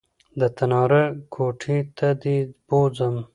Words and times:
د 0.39 0.41
تناره 0.57 1.03
کوټې 1.33 1.77
ته 1.97 2.07
دې 2.21 2.37
بوځم 2.67 3.15